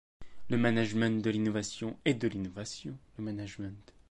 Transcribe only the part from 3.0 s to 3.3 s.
le